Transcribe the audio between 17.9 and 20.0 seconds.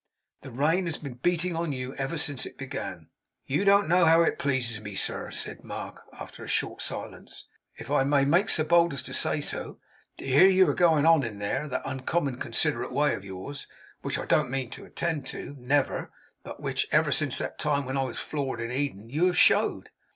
I was floored in Eden, you have showed.